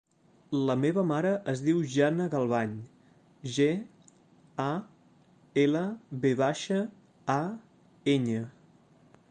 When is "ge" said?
3.57-3.67